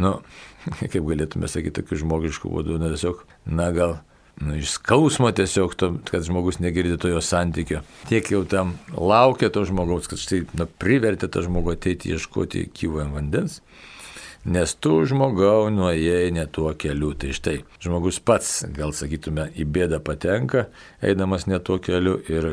[0.00, 0.18] nu,
[0.92, 3.96] kaip galėtume sakyti, tokiu žmogišku būdu, na tiesiog, na gal,
[4.42, 9.52] nu, iš skausmo tiesiog, to, kad žmogus negirdi to jo santykio, tiek jau tam laukia
[9.52, 13.60] to žmogaus, kad štai, na, privertė tą žmogų ateiti ieškoti gyvojo vandens.
[14.40, 17.10] Nes tu žmogau nuėjai ne tuo keliu.
[17.12, 20.70] Tai štai, žmogus pats, gal sakytume, į bėdą patenka,
[21.04, 22.48] eidamas ne tuo keliu ir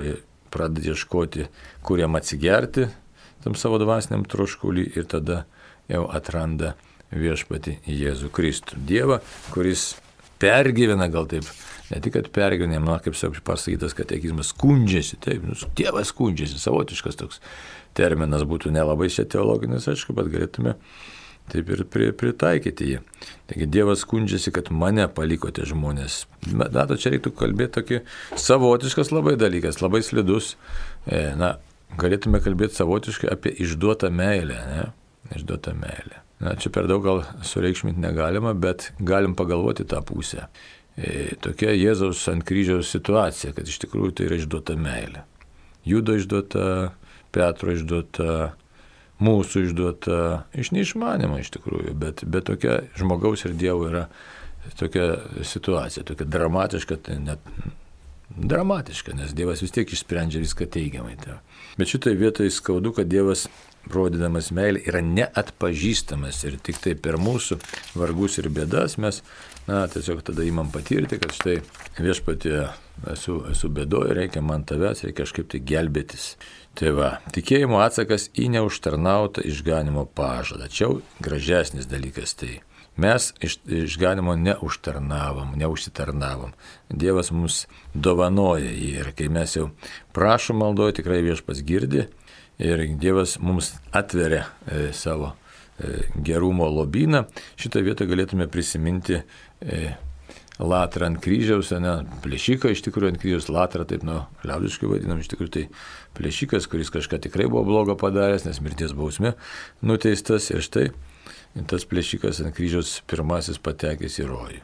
[0.52, 1.48] pradeda ieškoti,
[1.88, 2.90] kur jam atsigerti,
[3.44, 5.44] tam savo dvasiniam troškulį ir tada
[5.92, 6.76] jau atranda
[7.12, 8.82] viešpati Jėzų Kristų.
[8.88, 9.22] Dievą,
[9.54, 9.94] kuris
[10.42, 11.48] pergyvena gal taip,
[11.92, 17.20] ne tik, kad pergyvena, man kaip savo pasakytas katekizmas, skundžiasi, taip, nu, Dievas skundžiasi, savotiškas
[17.20, 17.42] toks
[17.98, 20.76] terminas būtų nelabai čia teologinis, aišku, bet galėtume
[21.48, 21.86] taip ir
[22.20, 22.98] pritaikyti jį.
[23.48, 26.26] Taigi Dievas skundžiasi, kad mane palikote žmonės.
[26.52, 28.02] Mato, čia reiktų kalbėti tokį
[28.44, 30.56] savotiškas labai dalykas, labai slidus.
[31.08, 31.56] E, na,
[31.96, 34.58] galėtume kalbėti savotiškai apie išduotą meilę.
[34.72, 34.88] Ne?
[35.38, 36.24] Išduotą meilę.
[36.44, 40.46] Na, čia per daug gal sureikšminti negalima, bet galim pagalvoti tą pusę.
[40.98, 45.24] E, tokia Jėzaus ant kryžiaus situacija, kad iš tikrųjų tai yra išduota meilė.
[45.88, 46.94] Judo išduota,
[47.34, 48.54] Petro išduota,
[49.24, 50.20] mūsų išduota,
[50.58, 54.06] iš neišmanimo iš tikrųjų, bet, bet tokia žmogaus ir Dievo yra
[54.78, 55.16] tokia
[55.48, 57.42] situacija, tokia dramatiška, tai net
[58.30, 61.16] dramatiška, nes Dievas vis tiek išsprendžia viską teigiamai.
[61.22, 61.40] Tai.
[61.78, 63.46] Bet šitoje vietoje skaudu, kad Dievas,
[63.94, 67.60] rodydamas meilę, yra neatpažįstamas ir tik tai per mūsų
[67.96, 69.22] vargus ir bėdas mes,
[69.70, 71.60] na, tiesiog tada įmam patirti, kad štai
[72.02, 72.66] viešpatė
[73.14, 76.32] esu, esu bėdoje, reikia man tavęs, reikia kažkaip tai gelbėtis.
[76.78, 80.70] Tai va, tikėjimo atsakas į neužtarnautą išganimo pažadą.
[80.70, 80.92] Čia
[81.24, 82.60] gražesnis dalykas tai.
[82.98, 86.54] Mes iš, išganimo neužtarnavom, neužsitarnavom.
[86.90, 89.68] Dievas mums dovanoja jį ir kai mes jau
[90.18, 92.08] prašom maldoje, tikrai viešpas girdi
[92.58, 95.36] ir Dievas mums atveria e, savo
[95.78, 97.28] e, gerumo lobyną.
[97.60, 99.82] Šitą vietą galėtume prisiminti e,
[100.58, 105.30] latrą ant kryžiaus, ne, plėšiką iš tikrųjų ant kryžiaus, latrą, taip, nu, liaudiškai vadinam, iš
[105.34, 105.68] tikrųjų tai
[106.18, 109.36] plėšikas, kuris kažką tikrai buvo blogo padaręs, nes mirties bausmė
[109.86, 110.88] nuteistas ir štai
[111.70, 114.62] tas plėšikas ant kryžiaus pirmasis patekęs į rojų.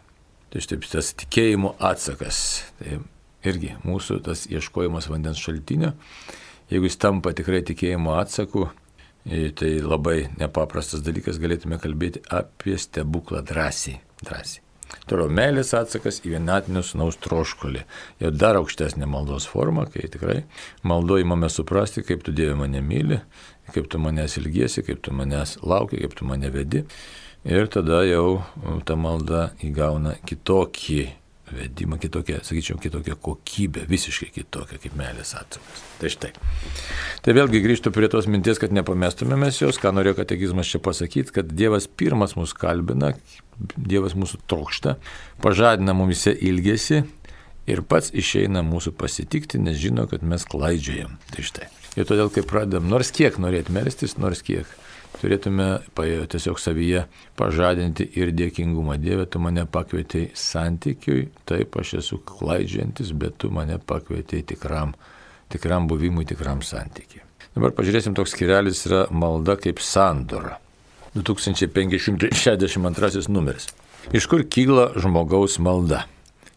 [0.53, 2.37] Tai štai tas tikėjimo atsakas.
[2.77, 2.99] Tai
[3.47, 5.93] irgi mūsų tas ieškojimas vandens šaltinio,
[6.71, 8.67] jeigu jis tampa tikrai tikėjimo atsaku,
[9.25, 13.99] e, tai labai nepaprastas dalykas galėtume kalbėti apie stebuklą drąsiai.
[14.23, 14.61] drąsiai.
[15.09, 17.83] Toliau meilės atsakas į vienatinio sunaus troškolį.
[18.23, 20.43] Jau dar aukštesnė maldos forma, kai tikrai
[20.87, 23.19] maldojimame suprasti, kaip tu Dieve mane myli,
[23.73, 26.85] kaip tu manęs ilgiesi, kaip tu manęs lauki, kaip tu mane vedi.
[27.43, 28.43] Ir tada jau
[28.87, 31.22] ta malda įgauna kitokį
[31.55, 35.83] vedimą, kitokią, sakyčiau, kitokią kokybę, visiškai kitokią kaip meilės atsakas.
[36.01, 36.31] Tai štai.
[37.25, 41.51] Tai vėlgi grįžtų prie tos minties, kad nepamestumėmės jos, ką norėjo katekizmas čia pasakyti, kad
[41.53, 43.13] Dievas pirmas mus kalbina,
[43.77, 44.97] Dievas mūsų trokšta,
[45.43, 47.03] pažadina mumise ilgesi
[47.69, 51.17] ir pats išeina mūsų pasitikti, nes žino, kad mes klaidžiojam.
[51.31, 51.69] Tai štai.
[51.93, 54.67] Ir todėl, kai pradedam nors kiek norėti melstis, nors kiek
[55.21, 57.05] turėtume tiesiog savyje
[57.39, 58.97] pažadinti ir dėkingumą.
[59.01, 64.89] Dieve, tu mane pakvietei santykiui, taip aš esu klaidžiantis, bet tu mane pakvietei tikram,
[65.53, 67.23] tikram buvimui, tikram santykiui.
[67.53, 70.57] Dabar pažiūrėsim, toks skirelis yra malda kaip sandora.
[71.13, 73.69] 2562 numeris.
[74.11, 76.07] Iš kur kyla žmogaus malda?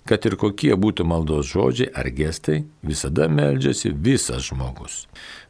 [0.06, 5.04] Kad ir kokie būtų maldos žodžiai ar gestai, visada meldžiasi visas žmogus.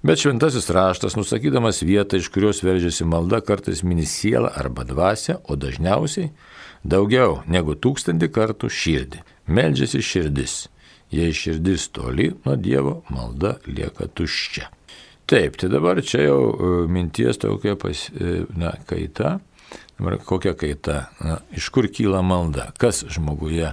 [0.06, 5.56] Bet šventasis raštas, nusakydamas vietą, iš kurios veržiasi malda, kartais mini sielą arba dvasę, o
[5.56, 6.30] dažniausiai
[6.84, 9.22] daugiau negu tūkstantį kartų širdį.
[9.46, 10.56] Meldžiasi širdis.
[11.14, 14.70] Jei širdis toli nuo Dievo, malda lieka tuščia.
[15.26, 19.36] Taip, tai dabar čia jau e, minties tokia pas, e, na, kaita.
[19.98, 20.98] Dabar kokia kaita?
[21.22, 22.68] Na, iš kur kyla malda?
[22.78, 23.72] Kas žmoguje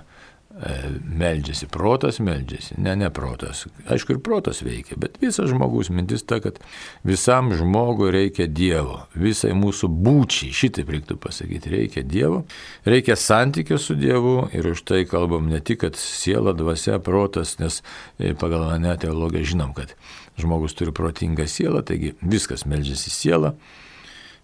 [0.53, 3.65] meldžiasi, protas meldžiasi, ne, ne protas.
[3.89, 6.59] Aišku, ir protas veikia, bet visas žmogus mintis ta, kad
[7.03, 12.43] visam žmogui reikia Dievo, visai mūsų būčiai, šitaip reiktų pasakyti, reikia Dievo,
[12.85, 17.81] reikia santykio su Dievu ir už tai kalbam ne tik, kad siela, dvasia, protas, nes
[18.19, 19.97] e, pagal mane teologiją žinom, kad
[20.37, 23.55] žmogus turi protingą sielą, taigi viskas meldžiasi siela.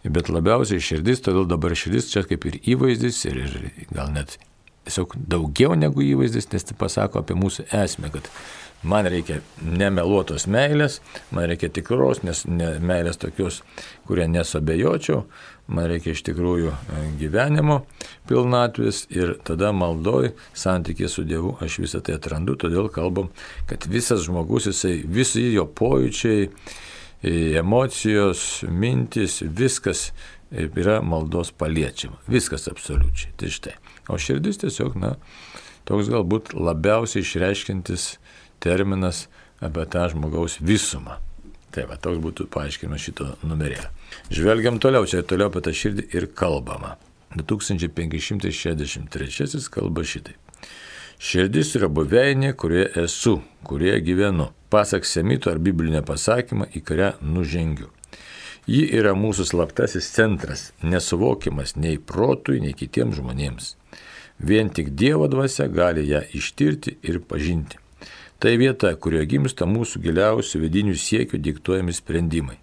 [0.04, 4.40] Bet labiausiai širdis, todėl dabar širdis čia kaip ir įvaizdis ir, ir gal net
[4.88, 8.30] tiesiog daugiau negu įvaizdis, nes tai pasako apie mūsų esmę, kad
[8.84, 11.00] man reikia nemeluotos meilės,
[11.36, 13.62] man reikia tikros, nes ne, meilės tokios,
[14.08, 15.24] kurie nesabejočiau,
[15.70, 17.82] man reikia iš tikrųjų e, gyvenimo
[18.30, 23.30] pilnatvės ir tada maldoj santykė su Dievu aš visą tai atrandu, todėl kalbam,
[23.70, 32.24] kad visas žmogus, jisai, visi jo pojūčiai, e, emocijos, mintis, viskas e, yra maldos paliečiama.
[32.32, 33.36] Viskas absoliučiai.
[33.38, 33.76] Tai štai.
[34.10, 35.16] O širdis tiesiog, na,
[35.88, 38.04] toks galbūt labiausiai išreiškintis
[38.64, 39.18] terminas
[39.64, 41.16] apie tą žmogaus visumą.
[41.70, 43.90] Tai va, toks būtų paaiškinimas šito numerėlio.
[44.34, 46.92] Žvelgiam toliau, čia toliau apie tą širdį ir kalbama.
[47.38, 50.36] 2563 kalba šitai.
[51.20, 54.46] Širdis yra buveinė, kurioje esu, kurioje gyvenu.
[54.72, 57.88] Pasak semito ar biblinio pasakymą, į kurią nužengiu.
[58.70, 63.72] Ji yra mūsų slaptasis centras, nesuvokiamas nei protui, nei kitiems žmonėms.
[64.46, 67.80] Vien tik Dievo dvasia gali ją ištirti ir pažinti.
[68.40, 72.60] Tai vieta, kurioje gimsta mūsų giliausių vidinių siekių diktuojami sprendimai.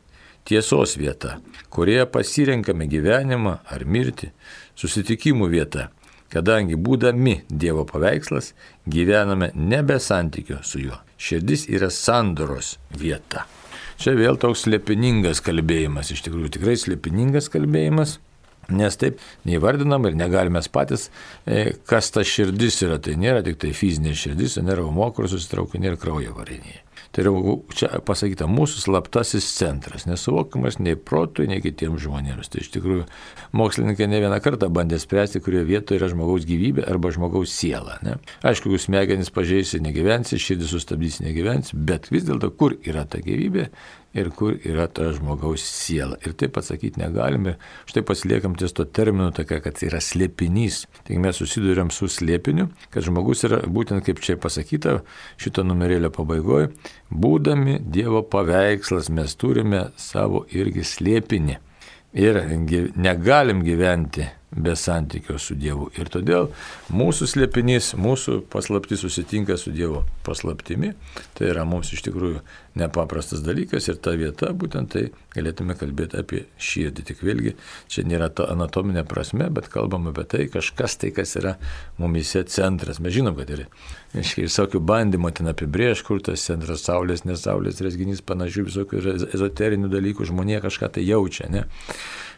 [0.47, 1.41] Tiesos vieta,
[1.75, 4.31] kurioje pasirenkame gyvenimą ar mirtį,
[4.79, 5.91] susitikimų vieta,
[6.31, 8.55] kadangi būdami Dievo paveikslas,
[8.87, 11.03] gyvename nebe santykio su juo.
[11.19, 13.49] Širdis yra sandoros vieta.
[13.97, 18.19] Čia vėl toks slėpiningas kalbėjimas, iš tikrųjų tikrai slėpiningas kalbėjimas,
[18.67, 21.09] Nes taip neįvardinam ir negalime patys,
[21.47, 22.99] e, kas ta širdis yra.
[22.99, 26.83] Tai nėra tik tai fizinė širdis, tai nėra umo, kur susitraukia, nėra kraujo varinėje.
[27.17, 32.51] Tai yra čia pasakyta mūsų slaptasis centras, nesuvokiamas nei protui, nei kitiems žmonėms.
[32.53, 33.07] Tai iš tikrųjų
[33.57, 37.97] mokslininkai ne vieną kartą bandė spręsti, kurioje vietoje yra žmogaus gyvybė arba žmogaus siela.
[38.05, 38.19] Ne?
[38.45, 43.71] Aišku, jeigu smegenys pažeisi, negyvensi, širdį sustabdysi, negyvensi, bet vis dėlto kur yra ta gyvybė,
[44.17, 46.17] ir kur yra ta žmogaus siela.
[46.25, 47.57] Ir taip atsakyti negalime.
[47.91, 50.85] Štai pasiliekam ties to terminu tokia, kad yra slėpinys.
[51.07, 55.01] Tik mes susidurėm su slėpiniu, kad žmogus yra būtent kaip čia pasakyta
[55.41, 56.73] šito numerėlio pabaigoje,
[57.11, 61.61] būdami Dievo paveikslas mes turime savo irgi slėpinį.
[62.17, 62.39] Ir
[62.97, 64.25] negalim gyventi
[64.57, 65.91] be santykio su Dievu.
[66.01, 66.51] Ir todėl
[66.93, 70.95] mūsų slėpinys, mūsų paslaptis susitinka su Dievo paslaptimi.
[71.37, 72.41] Tai yra mums iš tikrųjų
[72.77, 75.05] nepaprastas dalykas ir ta vieta, būtent tai
[75.37, 77.05] galėtume kalbėti apie širdį.
[77.11, 77.55] Tik vėlgi,
[77.93, 81.57] čia nėra ta anatominė prasme, bet kalbam apie tai kažkas tai, kas yra
[82.01, 83.01] mumise centras.
[83.01, 83.69] Mes žinom, kad yra
[84.17, 89.03] ir visokių bandymų ten apibrėž, kur tas centras saulės, nesaulės, resginys, panašių visokių
[89.37, 91.51] ezoterinių dalykų žmonė kažką tai jaučia.
[91.53, 91.67] Ne?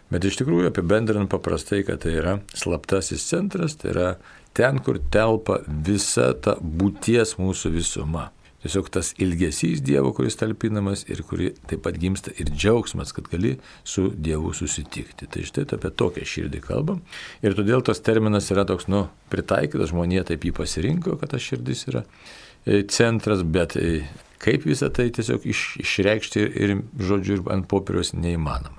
[0.08, 4.08] Bet iš tikrųjų apibendrinant paprastai, kad tai yra slaptasis centras, tai yra
[4.56, 8.30] ten, kur telpa visa ta būties mūsų visuma.
[8.58, 13.52] Tiesiog tas ilgesys Dievo, kuris talpinamas ir kuri taip pat gimsta ir džiaugsmas, kad gali
[13.86, 15.28] su Dievu susitikti.
[15.30, 17.04] Tai štai apie tokią širdį kalbam.
[17.44, 21.84] Ir todėl tas terminas yra toks, nu, pritaikytas, žmonė taip jį pasirinko, kad tas širdis
[21.92, 24.00] yra e, centras, bet e,
[24.42, 28.77] kaip visą tai tiesiog iš, išreikšti ir žodžiu ir ant popieriaus neįmanoma.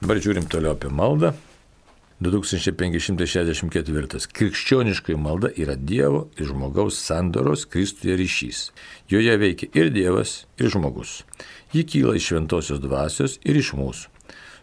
[0.00, 1.32] Dabar žiūrim toliau apie maldą.
[2.20, 4.28] 2564.
[4.32, 8.72] Krikščioniškai malda yra Dievo ir žmogaus sandoros Kristuje ryšys.
[9.12, 11.28] Joje veikia ir Dievas, ir žmogus.
[11.72, 14.08] Ji kyla iš šventosios dvasios ir iš mūsų.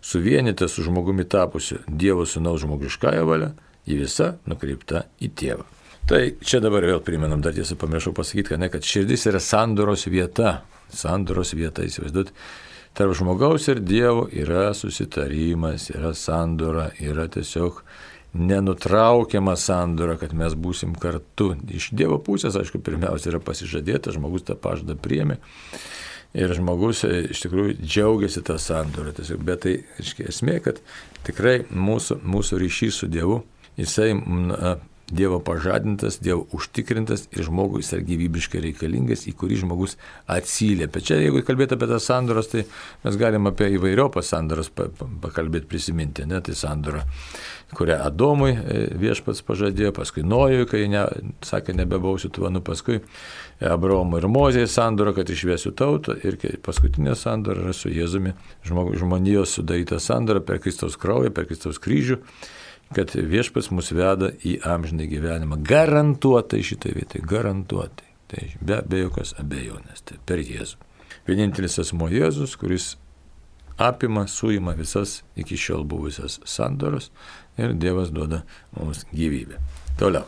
[0.04, 3.54] Suvienyta su žmogumi tapusi Dievo sunaus žmogiškąją valią,
[3.86, 5.64] ji visa nukreipta į tėvą.
[6.10, 10.08] Tai čia dabar vėl primenam, dar tiesą pamiršau pasakyti, kad ne, kad širdis yra sandoros
[10.12, 10.64] vieta.
[10.94, 12.34] Sandoros vieta, įsivaizduot,
[12.94, 17.82] tarp žmogaus ir Dievo yra susitarimas, yra sandora, yra tiesiog
[18.34, 21.54] nenutraukiama sandora, kad mes būsim kartu.
[21.70, 25.38] Iš Dievo pusės, aišku, pirmiausia yra pasižadėta, žmogus tą pažadą priemi.
[26.34, 29.14] Ir žmogus e, iš tikrųjų džiaugiasi tą sandorą.
[29.14, 30.82] Tiesiog, bet tai aiškiai, esmė, kad
[31.28, 33.44] tikrai mūsų, mūsų ryšys su Dievu,
[33.78, 34.16] jisai
[35.12, 39.98] Dievo pažadintas, Dievo užtikrintas ir žmogui jis yra gyvybiškai reikalingas, į kurį žmogus
[40.32, 41.04] atsiliepia.
[41.04, 42.64] Čia, jeigu kalbėt apie tas sandoras, tai
[43.04, 46.24] mes galim apie įvairiopas sandoras pakalbėti, prisiminti.
[46.30, 46.40] Ne?
[46.46, 47.04] Tai sandora,
[47.76, 51.04] kurią Adomui e, viešpats pažadėjo, paskui Nojui, kai ne,
[51.44, 53.02] sakė, nebebausiu tvanu, paskui
[53.60, 60.00] Abraomo ir Mozėje sandora, kad išviesiu tautą ir paskutinė sandora yra su Jėzumi, žmonijos sudaryta
[60.00, 62.22] sandora per Kristaus kraują, per Kristaus kryžių
[62.94, 65.62] kad viešpas mus veda į amžinai gyvenimą.
[65.68, 68.10] Garantuotai šitai vietai, garantuotai.
[68.34, 70.80] Tai be, be jokios abejonės, tai per Jėzų.
[71.28, 72.94] Vienintelis asmo Jėzus, kuris
[73.78, 77.12] apima, suima visas iki šiol buvusias sandoros
[77.58, 78.44] ir Dievas duoda
[78.78, 79.60] mums gyvybę.
[80.00, 80.26] Toliau.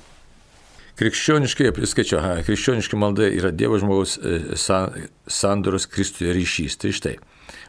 [0.96, 4.38] Krikščioniškai, priskaičiu, aha, krikščioniškai malda yra Dievo žmogaus e,
[5.28, 6.78] sandoros Kristuje ryšys.
[6.80, 7.16] Tai štai,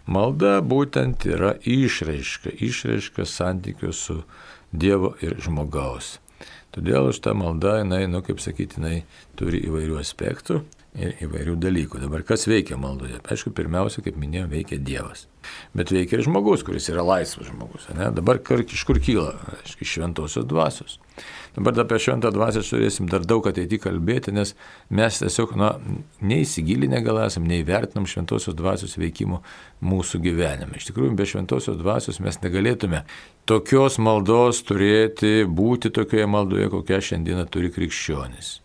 [0.07, 4.21] malda būtent yra išraiška, išraiška santykių su
[4.73, 6.17] Dievo ir žmogaus.
[6.75, 8.97] Todėl už tą maldą, jinai, nu, kaip sakyti, jinai
[9.39, 10.61] turi įvairių aspektų
[10.97, 12.01] ir įvairių dalykų.
[12.03, 13.21] Dabar kas veikia maldoje?
[13.29, 15.27] Aišku, pirmiausia, kaip minėjau, veikia Dievas.
[15.77, 17.87] Bet veikia ir žmogus, kuris yra laisvas žmogus.
[17.95, 18.09] Ne?
[18.15, 19.37] Dabar iš kur kyla?
[19.61, 20.99] Aišku, iš šventosios dvasios.
[21.57, 24.53] Dabar apie šventą dvasę turėsim dar daug ateity kalbėti, nes
[24.93, 25.71] mes tiesiog na,
[26.21, 29.41] neįsigilinę gal esam, neįvertinam šventosios dvasios veikimo
[29.81, 30.77] mūsų gyvenime.
[30.77, 33.07] Iš tikrųjų, be šventosios dvasios mes negalėtume
[33.49, 38.59] tokios maldos turėti, būti tokioje maldoje, kokią šiandieną turi krikščionis.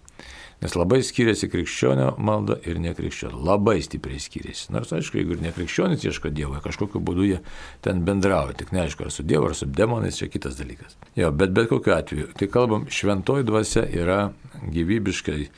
[0.61, 3.39] Nes labai skiriasi krikščionio malda ir nekrikščionio.
[3.47, 4.67] Labai stipriai skiriasi.
[4.75, 7.39] Nors aišku, jeigu ir nekrikščionis ieško Dievo, kažkokiu būdu jie
[7.81, 8.59] ten bendrauja.
[8.59, 10.93] Tik neaišku, ar su Dievu, ar su demonais, čia kitas dalykas.
[11.17, 14.19] Jo, bet bet kokiu atveju, tai kalbam, šventoji dvasia yra
[14.61, 15.49] gyvybiškai e,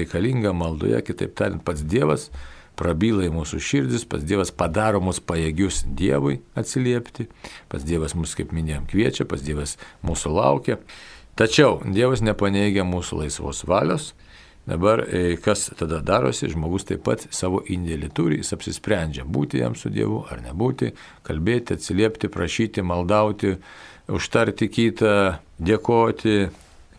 [0.00, 2.30] reikalinga maldoje, kitaip tariant, pats Dievas
[2.80, 7.28] prabyla į mūsų širdis, pats Dievas padaro mus pajėgius Dievui atsiliepti,
[7.68, 10.80] pats Dievas mus, kaip minėjom, kviečia, pats Dievas mūsų laukia.
[11.36, 14.12] Tačiau Dievas nepaneigia mūsų laisvos valios.
[14.66, 19.74] Dabar e, kas tada darosi, žmogus taip pat savo indėlį turi, jis apsisprendžia būti jam
[19.74, 20.92] su Dievu ar nebūti,
[21.26, 23.56] kalbėti, atsiliepti, prašyti, maldauti,
[24.06, 25.16] užtarti kitą,
[25.58, 26.36] dėkoti,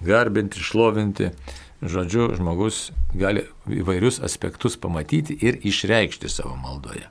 [0.04, 1.32] garbinti, šlovinti.
[1.84, 7.10] Žodžiu, žmogus gali įvairius aspektus pamatyti ir išreikšti savo maldoje.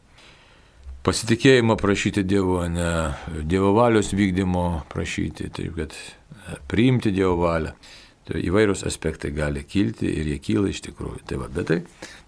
[1.05, 3.13] Pasitikėjimo prašyti Dievo, ne
[3.45, 5.97] Dievo valios vykdymo prašyti, taip kad
[6.69, 7.73] priimti Dievo valią.
[8.29, 11.25] Tai įvairūs aspektai gali kilti ir jie kyla iš tikrųjų.
[11.27, 11.81] Tai va, bet tai,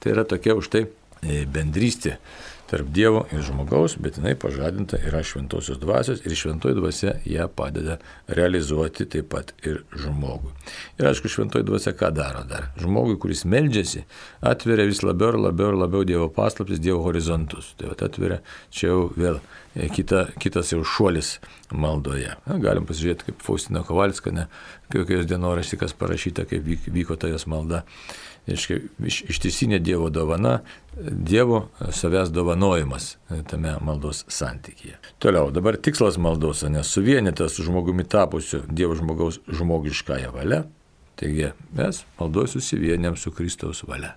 [0.03, 2.17] tai yra tokia už tai e, bendrystė
[2.71, 7.99] tarp Dievo ir žmogaus, bet jinai pažadinta yra šventosios dvasios ir šventoji dvasia ją padeda
[8.29, 10.53] realizuoti taip pat ir žmogui.
[10.99, 12.71] Ir aišku, šventoji dvasia ką daro dar?
[12.81, 14.05] Žmogui, kuris meldžiasi,
[14.41, 17.75] atveria vis labiau ir labiau ir labiau Dievo paslaptis, Dievo horizontus.
[17.79, 19.41] Tai atveria čia jau vėl
[19.75, 21.39] e, kita, kitas jau šuolis
[21.73, 22.37] maldoje.
[22.49, 24.49] Na, galim pasižiūrėti, kaip Faustina Kovalska, ne,
[24.93, 27.85] kokios dienoraštikas parašyta, kaip vyko ta jos malda.
[28.45, 28.67] Iš,
[29.01, 30.59] iš, ištisinė Dievo dovana,
[31.01, 33.15] Dievo savęs dovanojimas
[33.49, 34.99] tame maldos santykyje.
[35.19, 40.61] Toliau, dabar tikslas maldos, nes suvienytas su žmogumi tapusiu Dievo žmogaus žmogiškąją valią.
[41.17, 44.13] Taigi mes maldoje susivienėm su Kristaus valia.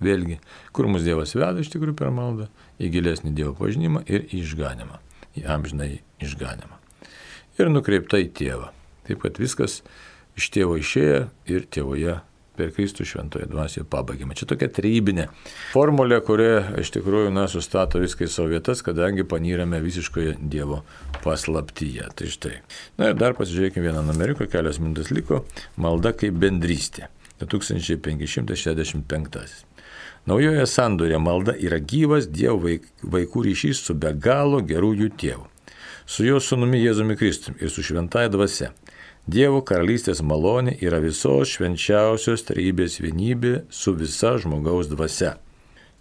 [0.00, 0.38] Vėlgi,
[0.76, 2.48] kur mus Dievas veda iš tikrųjų per maldą,
[2.80, 5.00] į gilesnį Dievo pažinimą ir į išganimą,
[5.40, 6.80] į amžinai išganimą.
[7.60, 8.70] Ir nukreipta į tėvą.
[9.08, 9.80] Taip kad viskas
[10.36, 12.20] iš tėvo išėję ir tėvoje
[12.60, 14.36] per Kristų šventoje dvasioje pabaigėme.
[14.36, 15.24] Čia tokia trybinė
[15.72, 16.50] formulė, kuri
[16.82, 20.78] iš tikrųjų na, sustato viską į savo vietas, kadangi panyrame visiškoje Dievo
[21.24, 22.04] paslaptyje.
[22.16, 22.56] Tai štai.
[23.00, 25.36] Na ir dar pasižiūrėkime vieną numeriuką, kelios minutės liko.
[25.80, 27.04] Malda kaip bendrystė.
[27.40, 29.64] 2565.
[30.28, 32.60] Naujoje sandorė malda yra gyvas Dievo
[33.14, 35.46] vaikų ryšys su be galo gerųjų tėvų,
[36.04, 38.68] su jo sunumi Jėzumi Kristumi ir su šventąja dvasia.
[39.30, 45.36] Dievo karalystės malonė yra visos švenčiausios trybės vienybė su visa žmogaus dvasia.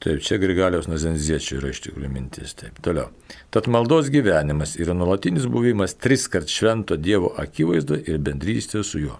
[0.01, 2.55] Taip, čia Grigaliaus Nazenziečio yra iš tikrųjų mintis.
[2.57, 3.11] Taip, toliau.
[3.53, 9.19] Tad maldos gyvenimas yra nuolatinis buvimas tris kart švento Dievo akivaizdo ir bendrystė su juo.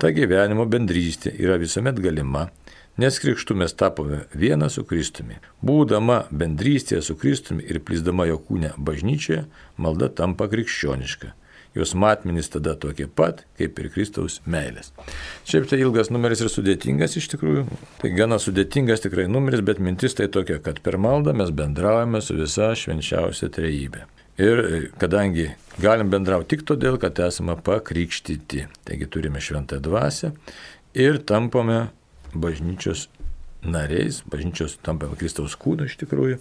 [0.00, 2.46] Ta gyvenimo bendrystė yra visuomet galima
[3.00, 5.38] Nes krikštų mes tapome viena su Kristumi.
[5.64, 9.46] Būdama bendrystėje su Kristumi ir plisdama jo kūne bažnyčioje,
[9.80, 11.32] malda tampa krikščioniška.
[11.74, 14.90] Jos matmenys tada tokie pat, kaip ir Kristaus meilės.
[15.48, 17.64] Šiaip tai ilgas numeris ir sudėtingas iš tikrųjų.
[18.02, 22.36] Tai gana sudėtingas tikrai numeris, bet mintis tai tokia, kad per maldą mes bendraujame su
[22.36, 24.04] visa švenčiausia trejybė.
[24.42, 25.50] Ir e, kadangi
[25.80, 30.32] galim bendrauti tik todėl, kad esame pakrikštyti, taigi turime šventą dvasę
[30.96, 31.86] ir tampame
[32.32, 33.08] bažnyčios
[33.64, 36.40] nariais, bažnyčios tampame Kristaus kūnu iš tikrųjų.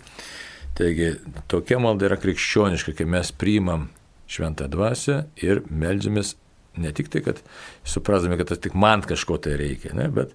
[0.76, 1.14] Taigi
[1.52, 3.90] tokia malda yra krikščioniška, kai mes priimam
[4.32, 6.36] šventą dvasę ir melžiamės
[6.80, 7.42] ne tik tai, kad
[7.84, 10.32] suprasdami, kad tas tik man kažko tai reikia, ne, bet,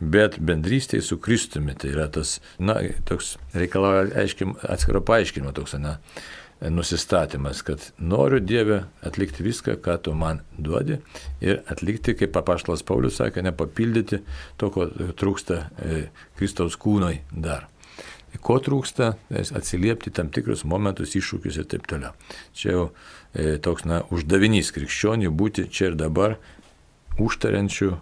[0.00, 1.76] bet bendrystėje su Kristumi.
[1.76, 2.78] Tai yra tas, na,
[3.08, 4.24] toks reikalauja
[4.72, 5.98] atskiro paaiškinimo toks, na,
[6.60, 10.96] nusistatymas, kad noriu Dievę atlikti viską, ką tu man duodi
[11.44, 14.22] ir atlikti, kaip papaštalas Paulius sakė, nepapildyti
[14.56, 14.88] to, ko
[15.20, 16.06] trūksta e,
[16.38, 17.68] Kristaus kūnoj dar.
[18.42, 22.12] Ko trūksta, atsiliepti tam tikrus momentus, iššūkius ir taip toliau.
[22.56, 22.84] Čia jau
[23.32, 26.36] e, toks, na, uždavinys krikščionių būti čia ir dabar
[27.22, 27.92] užtariančių,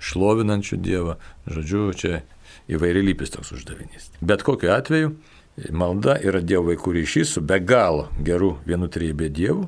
[0.00, 1.18] šlovinančių Dievą.
[1.50, 2.22] Žodžiu, čia
[2.72, 4.10] įvairialypis toks uždavinys.
[4.24, 5.14] Bet kokiu atveju,
[5.76, 9.66] Malda yra Dievo vaikų ryšys su be galo geru vienu trybė Dievu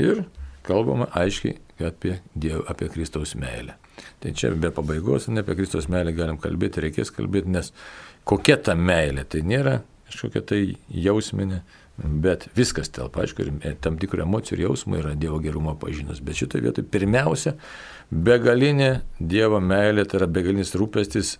[0.00, 0.24] ir
[0.66, 3.76] kalbama aiškiai apie, dievo, apie Kristaus meilę.
[4.22, 7.72] Tai čia be pabaigos, ne apie Kristaus meilę galim kalbėti, reikės kalbėti, nes
[8.28, 11.62] kokia ta meilė, tai nėra kažkokia tai jausminė,
[12.22, 16.22] bet viskas telpa, aišku, ir tam tikrų emocijų ir jausmų yra Dievo gerumo pažinimas.
[16.24, 17.56] Bet šitoje vietoje pirmiausia,
[18.08, 21.36] begalinė Dievo meilė, tai yra begalinis rūpestis,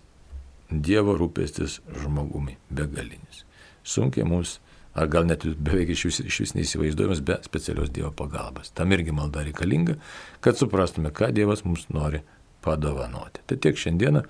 [0.69, 3.45] Dievo rūpestis žmogumi, begalinis
[3.89, 4.57] sunkiai mums,
[4.97, 8.73] ar gal net beveik iš vis, iš vis neįsivaizduojamas be specialios Dievo pagalbos.
[8.75, 9.97] Tam irgi malda reikalinga,
[10.43, 12.21] kad suprastume, ką Dievas mums nori
[12.65, 13.43] padovanoti.
[13.47, 14.25] Tai tiek šiandieną,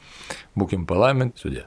[0.60, 1.66] būkim palaiminti, sudė.